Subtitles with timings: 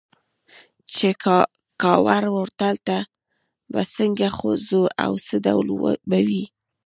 [0.93, 1.07] چې
[1.81, 2.97] کاوور هوټل ته
[3.71, 4.25] به څنګه
[4.67, 5.67] ځو او څه ډول
[6.09, 6.43] به وي.